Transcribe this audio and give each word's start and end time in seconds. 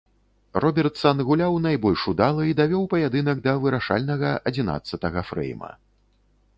Робертсан 0.63 1.17
гуляў 1.27 1.57
найбольш 1.65 2.07
удала 2.13 2.47
і 2.53 2.57
давёў 2.61 2.83
паядынак 2.97 3.37
да 3.47 3.53
вырашальнага 3.67 4.35
адзінаццатага 4.53 5.19
фрэйма. 5.31 5.71